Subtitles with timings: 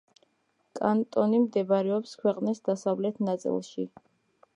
[0.77, 3.87] კანტონი მდებარეობს ქვეყნის დასავლეთ ნაწილში.